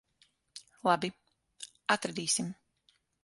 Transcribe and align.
Labi. 0.87 1.11
Atradīsim. 1.97 2.51